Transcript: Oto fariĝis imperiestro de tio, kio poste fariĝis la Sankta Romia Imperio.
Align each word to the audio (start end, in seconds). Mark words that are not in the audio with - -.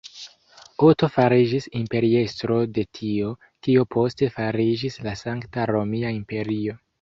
Oto 0.85 1.09
fariĝis 1.17 1.67
imperiestro 1.79 2.57
de 2.77 2.85
tio, 3.01 3.29
kio 3.67 3.85
poste 3.97 4.31
fariĝis 4.39 4.99
la 5.09 5.15
Sankta 5.21 5.69
Romia 5.75 6.15
Imperio. 6.23 6.79